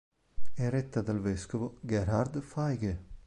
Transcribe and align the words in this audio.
È 0.55 0.67
retta 0.67 1.01
dal 1.03 1.21
vescovo 1.21 1.77
Gerhard 1.81 2.41
Feige. 2.41 3.05